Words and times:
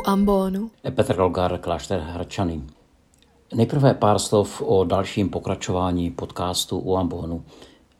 U 0.00 0.08
ambonu. 0.08 0.70
Petr 0.90 1.16
Dolgar, 1.16 1.58
klášter 1.58 2.00
Hradčany. 2.00 2.62
Nejprve 3.54 3.94
pár 3.94 4.18
slov 4.18 4.62
o 4.62 4.84
dalším 4.84 5.28
pokračování 5.28 6.10
podcastu 6.10 6.78
u 6.78 6.96
ambonu. 6.96 7.44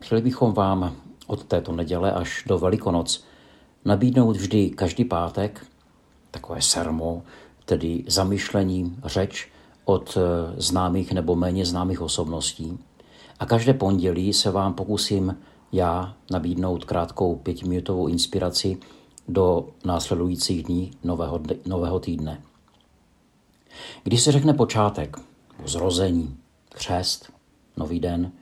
Chtěli 0.00 0.22
bychom 0.22 0.52
vám 0.52 0.96
od 1.26 1.44
této 1.44 1.72
neděle 1.72 2.12
až 2.12 2.44
do 2.46 2.58
Velikonoc 2.58 3.24
nabídnout 3.84 4.36
vždy 4.36 4.70
každý 4.70 5.04
pátek 5.04 5.66
takové 6.30 6.62
sermo, 6.62 7.22
tedy 7.64 8.04
zamyšlení, 8.06 8.96
řeč 9.04 9.48
od 9.84 10.18
eh, 10.20 10.54
známých 10.56 11.12
nebo 11.12 11.36
méně 11.36 11.66
známých 11.66 12.00
osobností. 12.00 12.78
A 13.38 13.46
každé 13.46 13.74
pondělí 13.74 14.32
se 14.32 14.50
vám 14.50 14.74
pokusím 14.74 15.36
já 15.72 16.14
nabídnout 16.30 16.84
krátkou 16.84 17.36
pětiminutovou 17.36 18.06
inspiraci 18.06 18.78
do 19.32 19.68
následujících 19.84 20.62
dní 20.62 20.90
nového, 21.04 21.40
nového 21.66 22.00
týdne. 22.00 22.42
Když 24.04 24.22
se 24.22 24.32
řekne 24.32 24.54
počátek, 24.54 25.16
zrození, 25.64 26.36
křest, 26.68 27.32
nový 27.76 28.00
den, 28.00 28.32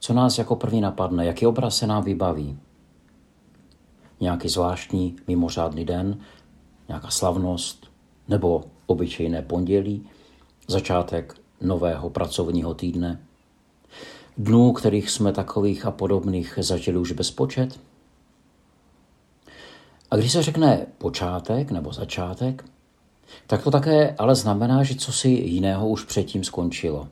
co 0.00 0.14
nás 0.14 0.38
jako 0.38 0.56
první 0.56 0.80
napadne, 0.80 1.26
jaký 1.26 1.46
obraz 1.46 1.76
se 1.76 1.86
nám 1.86 2.04
vybaví? 2.04 2.58
Nějaký 4.20 4.48
zvláštní 4.48 5.16
mimořádný 5.28 5.84
den, 5.84 6.20
nějaká 6.88 7.10
slavnost 7.10 7.86
nebo 8.28 8.64
obyčejné 8.86 9.42
pondělí, 9.42 10.08
začátek 10.68 11.40
nového 11.60 12.10
pracovního 12.10 12.74
týdne, 12.74 13.20
dnů, 14.38 14.72
kterých 14.72 15.10
jsme 15.10 15.32
takových 15.32 15.86
a 15.86 15.90
podobných 15.90 16.58
zažili 16.62 16.98
už 16.98 17.12
bezpočet? 17.12 17.80
A 20.12 20.16
když 20.16 20.32
se 20.32 20.42
řekne 20.42 20.86
počátek 20.98 21.70
nebo 21.70 21.92
začátek, 21.92 22.64
tak 23.46 23.62
to 23.62 23.70
také 23.70 24.14
ale 24.18 24.34
znamená, 24.34 24.82
že 24.82 24.94
co 24.94 25.12
si 25.12 25.28
jiného 25.28 25.88
už 25.88 26.04
předtím 26.04 26.44
skončilo. 26.44 27.08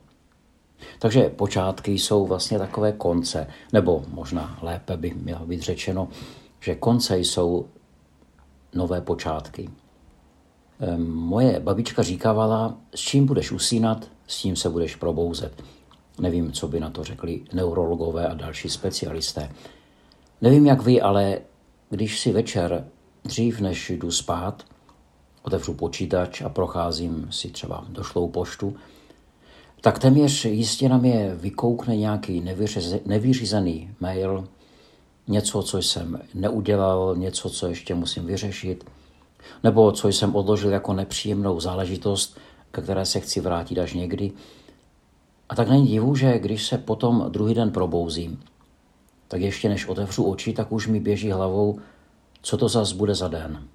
Takže 0.99 1.29
počátky 1.29 1.91
jsou 1.91 2.25
vlastně 2.25 2.59
takové 2.59 2.91
konce, 2.91 3.47
nebo 3.73 4.03
možná 4.07 4.59
lépe 4.61 4.97
by 4.97 5.13
mělo 5.13 5.45
být 5.45 5.61
řečeno, 5.61 6.07
že 6.59 6.75
konce 6.75 7.19
jsou 7.19 7.65
nové 8.73 9.01
počátky. 9.01 9.69
Ehm, 10.79 11.11
moje 11.11 11.59
babička 11.59 12.03
říkávala, 12.03 12.77
s 12.95 12.99
čím 12.99 13.25
budeš 13.25 13.51
usínat, 13.51 14.07
s 14.27 14.41
tím 14.41 14.55
se 14.55 14.69
budeš 14.69 14.95
probouzet. 14.95 15.63
Nevím, 16.19 16.51
co 16.51 16.67
by 16.67 16.79
na 16.79 16.89
to 16.89 17.03
řekli 17.03 17.41
neurologové 17.53 18.27
a 18.27 18.33
další 18.33 18.69
specialisté. 18.69 19.51
Nevím, 20.41 20.65
jak 20.65 20.81
vy, 20.81 21.01
ale 21.01 21.39
když 21.91 22.19
si 22.19 22.31
večer, 22.31 22.87
dřív 23.25 23.59
než 23.59 23.89
jdu 23.89 24.11
spát, 24.11 24.63
otevřu 25.41 25.73
počítač 25.73 26.41
a 26.41 26.49
procházím 26.49 27.27
si 27.31 27.49
třeba 27.49 27.85
došlou 27.89 28.27
poštu, 28.27 28.75
tak 29.81 29.99
téměř 29.99 30.45
jistě 30.45 30.89
na 30.89 30.97
mě 30.97 31.31
vykoukne 31.35 31.97
nějaký 31.97 32.43
nevyřízený 33.05 33.95
mail, 33.99 34.47
něco, 35.27 35.63
co 35.63 35.77
jsem 35.77 36.21
neudělal, 36.33 37.15
něco, 37.15 37.49
co 37.49 37.67
ještě 37.67 37.95
musím 37.95 38.25
vyřešit, 38.25 38.85
nebo 39.63 39.91
co 39.91 40.07
jsem 40.07 40.35
odložil 40.35 40.71
jako 40.71 40.93
nepříjemnou 40.93 41.59
záležitost, 41.59 42.37
ke 42.71 42.81
které 42.81 43.05
se 43.05 43.19
chci 43.19 43.39
vrátit 43.39 43.79
až 43.79 43.93
někdy. 43.93 44.31
A 45.49 45.55
tak 45.55 45.69
není 45.69 45.87
divu, 45.87 46.15
že 46.15 46.39
když 46.39 46.67
se 46.67 46.77
potom 46.77 47.25
druhý 47.29 47.53
den 47.53 47.71
probouzím, 47.71 48.39
tak 49.31 49.41
ještě 49.41 49.69
než 49.69 49.87
otevřu 49.87 50.23
oči, 50.23 50.53
tak 50.53 50.71
už 50.71 50.87
mi 50.87 50.99
běží 50.99 51.31
hlavou, 51.31 51.79
co 52.41 52.57
to 52.57 52.69
zas 52.69 52.91
bude 52.91 53.15
za 53.15 53.27
den. 53.27 53.67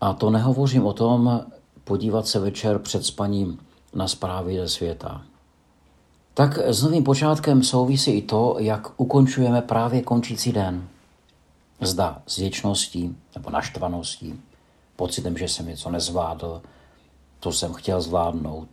A 0.00 0.12
to 0.12 0.30
nehovořím 0.30 0.86
o 0.86 0.92
tom 0.92 1.46
podívat 1.84 2.26
se 2.26 2.38
večer 2.38 2.78
před 2.78 3.04
spaním 3.04 3.58
na 3.94 4.08
zprávy 4.08 4.56
ze 4.56 4.68
světa. 4.68 5.22
Tak 6.34 6.58
s 6.58 6.82
novým 6.82 7.04
počátkem 7.04 7.62
souvisí 7.62 8.10
i 8.10 8.22
to, 8.22 8.56
jak 8.58 9.00
ukončujeme 9.00 9.62
právě 9.62 10.02
končící 10.02 10.52
den. 10.52 10.88
Zda 11.80 12.22
s 12.26 12.36
věčností 12.36 13.16
nebo 13.34 13.50
naštvaností, 13.50 14.40
pocitem, 14.96 15.38
že 15.38 15.48
jsem 15.48 15.66
něco 15.66 15.90
nezvládl, 15.90 16.62
to 17.40 17.52
jsem 17.52 17.72
chtěl 17.72 18.00
zvládnout, 18.00 18.68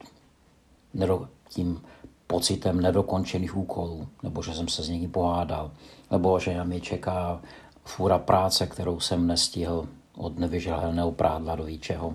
tím 1.50 1.82
pocitem 2.28 2.82
nedokončených 2.82 3.58
úkolů, 3.58 4.08
nebo 4.24 4.44
že 4.44 4.54
jsem 4.54 4.68
se 4.68 4.84
s 4.84 4.90
někým 4.90 5.12
pohádal, 5.12 5.72
nebo 6.12 6.40
že 6.40 6.64
mě 6.64 6.82
čeká 6.82 7.42
fůra 7.86 8.18
práce, 8.18 8.68
kterou 8.68 9.00
jsem 9.00 9.28
nestihl 9.28 9.88
od 10.16 10.40
nevyželhelného 10.40 11.12
prádla 11.12 11.56
do 11.56 11.64
výčeho. 11.64 12.14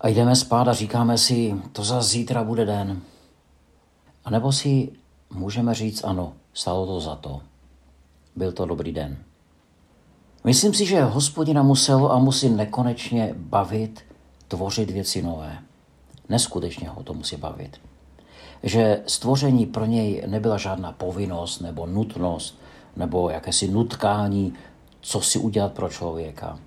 A 0.00 0.08
jdeme 0.08 0.36
spát 0.36 0.68
a 0.68 0.72
říkáme 0.72 1.18
si, 1.18 1.54
to 1.72 1.84
za 1.84 2.02
zítra 2.02 2.44
bude 2.44 2.64
den. 2.64 3.00
A 4.24 4.30
nebo 4.30 4.52
si 4.52 4.92
můžeme 5.30 5.74
říct, 5.74 6.04
ano, 6.04 6.32
stalo 6.54 6.86
to 6.86 7.00
za 7.00 7.16
to. 7.16 7.40
Byl 8.36 8.52
to 8.52 8.66
dobrý 8.66 8.92
den. 8.92 9.16
Myslím 10.44 10.74
si, 10.74 10.86
že 10.86 11.02
hospodina 11.02 11.62
muselo 11.62 12.12
a 12.12 12.18
musí 12.18 12.48
nekonečně 12.48 13.34
bavit, 13.36 14.00
tvořit 14.48 14.90
věci 14.90 15.22
nové. 15.22 15.58
Neskutečně 16.28 16.88
ho 16.88 17.02
to 17.02 17.14
musí 17.14 17.36
bavit. 17.36 17.80
Že 18.62 19.02
stvoření 19.06 19.66
pro 19.66 19.84
něj 19.84 20.22
nebyla 20.26 20.58
žádná 20.58 20.92
povinnost 20.92 21.60
nebo 21.60 21.86
nutnost 21.86 22.58
nebo 22.96 23.30
jakési 23.30 23.68
nutkání, 23.68 24.52
co 25.00 25.20
si 25.20 25.38
udělat 25.38 25.72
pro 25.72 25.88
člověka. 25.88 26.58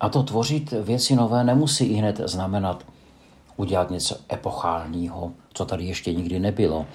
A 0.00 0.08
to 0.08 0.22
tvořit 0.22 0.70
věci 0.72 1.16
nové 1.16 1.44
nemusí 1.44 1.84
i 1.84 1.94
hned 1.94 2.20
znamenat 2.24 2.86
udělat 3.56 3.90
něco 3.90 4.16
epochálního, 4.32 5.32
co 5.52 5.64
tady 5.64 5.84
ještě 5.84 6.14
nikdy 6.14 6.38
nebylo. 6.38 6.86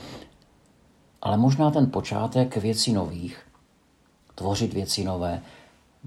Ale 1.21 1.37
možná 1.37 1.71
ten 1.71 1.91
počátek 1.91 2.57
věcí 2.57 2.93
nových, 2.93 3.39
tvořit 4.35 4.73
věci 4.73 5.03
nové, 5.03 5.41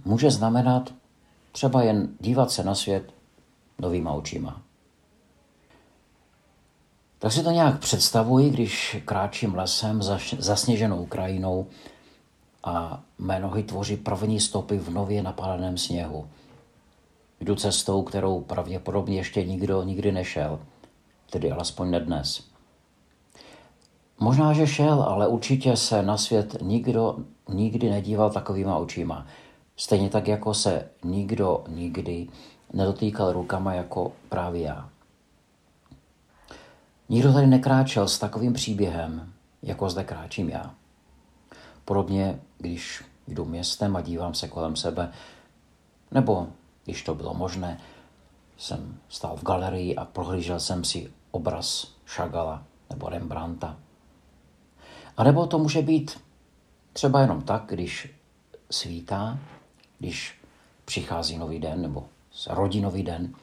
může 0.05 0.31
znamenat 0.31 0.95
třeba 1.53 1.83
jen 1.83 2.09
dívat 2.21 2.51
se 2.51 2.65
na 2.65 2.75
svět 2.75 3.15
novýma 3.78 4.12
očima. 4.12 4.64
Tak 7.25 7.33
si 7.33 7.43
to 7.43 7.51
nějak 7.51 7.79
představuji, 7.79 8.51
když 8.51 8.97
kráčím 9.05 9.55
lesem 9.55 10.03
zasněženou 10.39 11.07
krajinou 11.07 11.67
a 12.65 13.03
mé 13.19 13.41
nohy 13.41 13.62
tvoří 13.62 13.97
první 13.97 14.41
stopy 14.41 14.79
v 14.79 14.91
nově 14.91 15.23
napadeném 15.23 15.79
sněhu. 15.79 16.29
Jdu 17.41 17.55
cestou, 17.55 18.03
kterou 18.03 18.41
pravděpodobně 18.41 19.17
ještě 19.17 19.45
nikdo 19.45 19.83
nikdy 19.83 20.13
nešel, 20.13 20.61
tedy 21.31 21.53
alespoň 21.53 21.91
ne 21.91 22.01
dnes. 22.01 22.45
Možná, 24.19 24.53
že 24.53 24.67
šel, 24.67 25.03
ale 25.03 25.29
určitě 25.29 25.77
se 25.77 26.03
na 26.03 26.17
svět 26.17 26.57
nikdo 26.63 27.17
nikdy 27.49 27.91
nedíval 27.91 28.31
takovýma 28.31 28.77
očima. 28.77 29.27
Stejně 29.77 30.11
tak, 30.11 30.29
jako 30.29 30.55
se 30.55 30.89
nikdo 31.05 31.65
nikdy 31.69 32.29
nedotýkal 32.73 33.33
rukama 33.33 33.75
jako 33.75 34.13
právě 34.29 34.63
já. 34.63 34.94
Nikdo 37.09 37.32
tady 37.32 37.47
nekráčel 37.47 38.09
s 38.09 38.19
takovým 38.19 38.53
příběhem, 38.53 39.32
jako 39.62 39.91
zde 39.91 40.04
kráčím 40.04 40.48
já. 40.48 40.75
Podobně, 41.84 42.41
když 42.59 43.04
jdu 43.28 43.44
městem 43.44 43.97
a 43.97 44.00
dívám 44.00 44.34
se 44.34 44.48
kolem 44.48 44.76
sebe, 44.76 45.12
nebo 46.10 46.48
když 46.84 47.03
to 47.03 47.15
bylo 47.15 47.34
možné, 47.34 47.81
jsem 48.56 48.98
stál 49.09 49.37
v 49.37 49.44
galerii 49.44 49.97
a 49.97 50.04
prohlížel 50.04 50.60
jsem 50.60 50.84
si 50.84 51.12
obraz 51.31 51.94
Šagala 52.06 52.62
nebo 52.91 53.09
Rembrandta. 53.09 53.76
A 55.16 55.25
nebo 55.25 55.47
to 55.47 55.59
může 55.59 55.82
být 55.82 56.21
třeba 56.92 57.21
jenom 57.21 57.42
tak, 57.42 57.62
když 57.66 58.15
svítá, 58.71 59.39
když 59.98 60.41
přichází 60.84 61.39
nový 61.39 61.59
den 61.59 61.83
nebo 61.83 62.07
rodí 62.50 62.80
nový 62.80 63.03
den, 63.03 63.34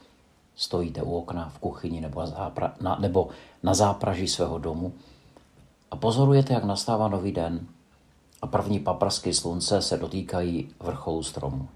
stojíte 0.61 1.01
u 1.01 1.17
okna 1.17 1.49
v 1.49 1.59
kuchyni 1.59 2.01
nebo, 2.01 2.27
zápra, 2.27 2.73
na, 2.81 2.95
nebo 2.95 3.29
na 3.63 3.73
zápraží 3.73 4.27
svého 4.27 4.59
domu 4.59 4.93
a 5.91 5.95
pozorujete, 5.95 6.53
jak 6.53 6.63
nastává 6.63 7.07
nový 7.07 7.31
den 7.31 7.67
a 8.41 8.47
první 8.47 8.79
paprsky 8.79 9.33
slunce 9.33 9.81
se 9.81 9.97
dotýkají 9.97 10.69
vrcholu 10.79 11.23
stromu. 11.23 11.67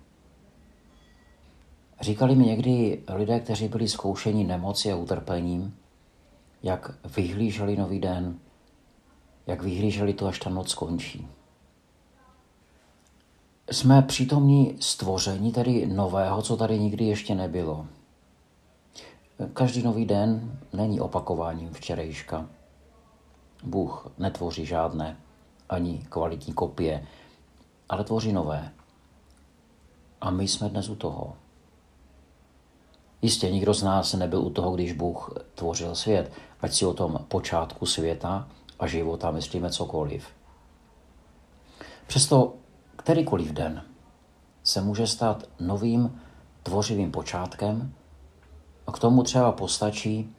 Říkali 2.01 2.35
mi 2.35 2.45
někdy 2.45 3.03
lidé, 3.13 3.39
kteří 3.39 3.67
byli 3.67 3.87
zkoušeni 3.87 4.43
nemoci 4.43 4.91
a 4.91 4.95
utrpením, 4.95 5.75
jak 6.63 6.91
vyhlíželi 7.15 7.77
nový 7.77 7.99
den, 7.99 8.39
jak 9.47 9.63
vyhlíželi 9.63 10.13
to, 10.13 10.27
až 10.27 10.39
ta 10.39 10.49
noc 10.49 10.69
skončí. 10.69 11.27
Jsme 13.71 14.01
přítomní 14.01 14.77
stvoření 14.79 15.51
tedy 15.51 15.85
nového, 15.85 16.41
co 16.41 16.57
tady 16.57 16.79
nikdy 16.79 17.05
ještě 17.05 17.35
nebylo. 17.35 17.85
Každý 19.53 19.83
nový 19.83 20.05
den 20.05 20.59
není 20.73 20.99
opakováním 20.99 21.73
včerejška. 21.73 22.49
Bůh 23.63 24.11
netvoří 24.17 24.65
žádné 24.65 25.17
ani 25.69 26.05
kvalitní 26.09 26.53
kopie, 26.53 27.07
ale 27.89 28.03
tvoří 28.03 28.33
nové. 28.33 28.71
A 30.21 30.29
my 30.29 30.47
jsme 30.47 30.69
dnes 30.69 30.89
u 30.89 30.95
toho. 30.95 31.33
Jistě 33.21 33.51
nikdo 33.51 33.73
z 33.73 33.83
nás 33.83 34.13
nebyl 34.13 34.39
u 34.39 34.49
toho, 34.49 34.71
když 34.71 34.93
Bůh 34.93 35.33
tvořil 35.55 35.95
svět, 35.95 36.31
ať 36.61 36.73
si 36.73 36.85
o 36.85 36.93
tom 36.93 37.25
počátku 37.27 37.85
světa 37.85 38.47
a 38.79 38.87
života 38.87 39.31
myslíme 39.31 39.71
cokoliv. 39.71 40.27
Přesto 42.07 42.53
kterýkoliv 42.95 43.51
den 43.51 43.83
se 44.63 44.81
může 44.81 45.07
stát 45.07 45.43
novým 45.59 46.21
tvořivým 46.63 47.11
počátkem 47.11 47.93
a 48.87 48.91
k 48.91 48.99
tomu 48.99 49.23
třeba 49.23 49.51
postačí, 49.51 50.35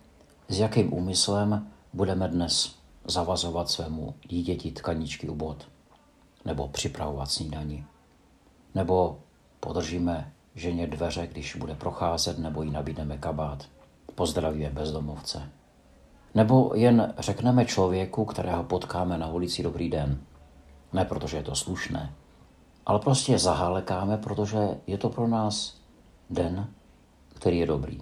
s 0.49 0.59
jakým 0.59 0.95
úmyslem 0.95 1.67
budeme 1.93 2.29
dnes 2.29 2.77
zavazovat 3.05 3.71
svému 3.71 4.15
dítěti 4.29 4.73
tkaničky 4.73 5.29
u 5.29 5.35
bod, 5.35 5.69
nebo 6.45 6.69
připravovat 6.69 7.31
snídaní, 7.31 7.85
nebo 8.75 9.19
podržíme 9.61 10.33
ženě 10.55 10.87
dveře, 10.87 11.27
když 11.27 11.57
bude 11.57 11.75
procházet, 11.75 12.39
nebo 12.39 12.63
jí 12.63 12.71
nabídneme 12.71 13.19
kabát, 13.19 13.65
pozdravíme 14.15 14.71
bezdomovce. 14.71 15.51
Nebo 16.35 16.71
jen 16.75 17.15
řekneme 17.19 17.65
člověku, 17.65 18.25
kterého 18.25 18.65
potkáme 18.65 19.19
na 19.19 19.27
ulici 19.27 19.63
dobrý 19.63 19.91
den. 19.91 20.21
Ne 20.93 21.05
protože 21.05 21.37
je 21.37 21.43
to 21.43 21.55
slušné, 21.55 22.15
ale 22.87 22.99
prostě 22.99 23.39
zahalekáme, 23.39 24.17
protože 24.19 24.59
je 24.87 24.99
to 24.99 25.09
pro 25.09 25.29
nás 25.29 25.77
den, 26.31 26.69
který 27.35 27.59
je 27.59 27.67
dobrý. 27.67 28.01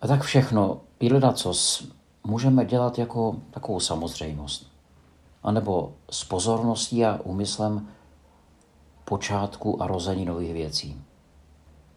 A 0.00 0.06
tak 0.06 0.22
všechno, 0.22 0.80
i 1.00 1.08
co 1.32 1.52
můžeme 2.24 2.64
dělat 2.64 2.98
jako 2.98 3.36
takovou 3.50 3.80
samozřejmost. 3.80 4.70
A 5.42 5.50
nebo 5.50 5.92
s 6.10 6.24
pozorností 6.24 7.04
a 7.04 7.20
úmyslem 7.24 7.88
počátku 9.04 9.82
a 9.82 9.86
rození 9.86 10.24
nových 10.24 10.52
věcí. 10.52 11.02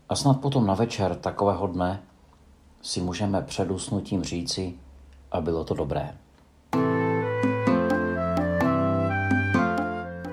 A 0.09 0.15
snad 0.15 0.41
potom 0.41 0.67
na 0.67 0.73
večer 0.73 1.15
takového 1.15 1.67
dne 1.67 2.03
si 2.81 3.01
můžeme 3.01 3.41
před 3.41 3.71
usnutím 3.71 4.23
říci, 4.23 4.73
a 5.31 5.41
bylo 5.41 5.63
to 5.63 5.73
dobré. 5.73 6.17